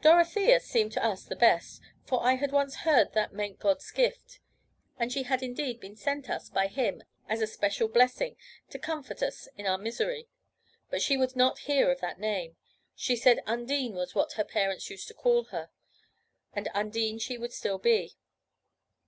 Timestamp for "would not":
11.16-11.60